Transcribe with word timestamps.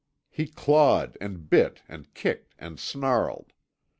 He 0.31 0.47
clawed 0.47 1.15
and 1.21 1.47
bit 1.47 1.83
and 1.87 2.11
kicked 2.15 2.55
and 2.57 2.79
snarled. 2.79 3.53